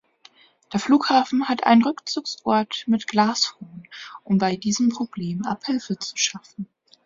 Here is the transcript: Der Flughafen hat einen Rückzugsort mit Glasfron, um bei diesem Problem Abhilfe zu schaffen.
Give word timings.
Der 0.73 0.79
Flughafen 0.79 1.47
hat 1.47 1.63
einen 1.63 1.83
Rückzugsort 1.83 2.85
mit 2.87 3.05
Glasfron, 3.05 3.87
um 4.23 4.39
bei 4.39 4.55
diesem 4.55 4.89
Problem 4.89 5.45
Abhilfe 5.45 5.95
zu 5.99 6.17
schaffen. 6.17 6.67